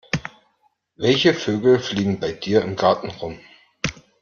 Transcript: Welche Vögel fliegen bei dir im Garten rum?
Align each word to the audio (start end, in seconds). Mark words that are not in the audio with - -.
Welche 0.95 1.31
Vögel 1.35 1.77
fliegen 1.77 2.19
bei 2.19 2.31
dir 2.31 2.63
im 2.63 2.75
Garten 2.75 3.11
rum? 3.11 3.37